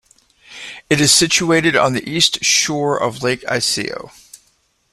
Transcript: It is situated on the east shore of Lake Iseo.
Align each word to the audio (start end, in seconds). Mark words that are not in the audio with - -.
It 0.89 0.99
is 0.99 1.11
situated 1.11 1.75
on 1.75 1.93
the 1.93 2.01
east 2.09 2.43
shore 2.43 2.99
of 2.99 3.21
Lake 3.21 3.41
Iseo. 3.43 4.09